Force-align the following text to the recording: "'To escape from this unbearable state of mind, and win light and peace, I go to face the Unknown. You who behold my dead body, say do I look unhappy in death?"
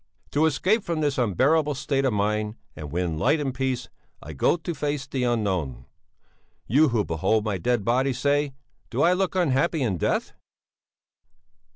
"'To 0.31 0.47
escape 0.47 0.83
from 0.83 0.99
this 0.99 1.19
unbearable 1.19 1.75
state 1.75 2.05
of 2.05 2.11
mind, 2.11 2.55
and 2.75 2.91
win 2.91 3.19
light 3.19 3.39
and 3.39 3.53
peace, 3.53 3.87
I 4.19 4.33
go 4.33 4.57
to 4.57 4.73
face 4.73 5.05
the 5.05 5.23
Unknown. 5.25 5.85
You 6.65 6.87
who 6.89 7.05
behold 7.05 7.45
my 7.45 7.59
dead 7.59 7.85
body, 7.85 8.11
say 8.11 8.55
do 8.89 9.03
I 9.03 9.13
look 9.13 9.35
unhappy 9.35 9.83
in 9.83 9.99
death?" 9.99 10.33